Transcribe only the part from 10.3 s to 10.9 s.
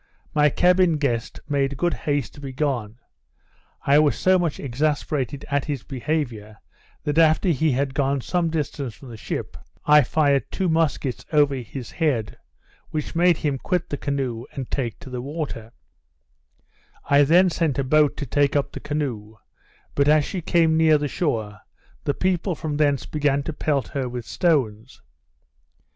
two